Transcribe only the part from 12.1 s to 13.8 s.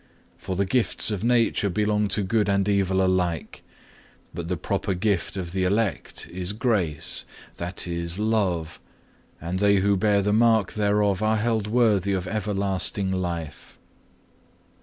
of everlasting life.